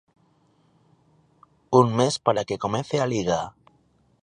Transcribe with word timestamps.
Un 1.79 1.93
mes 1.99 2.15
para 2.25 2.45
que 2.47 2.61
comece 2.63 2.97
a 2.99 3.09
Liga. 3.13 3.41